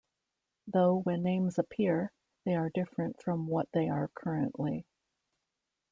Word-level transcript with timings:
Though 0.65 0.95
when 0.95 1.21
names 1.21 1.59
appear, 1.59 2.11
they 2.43 2.55
are 2.55 2.71
different 2.71 3.21
from 3.21 3.45
what 3.45 3.69
they 3.71 3.87
are 3.87 4.07
currently. 4.15 4.87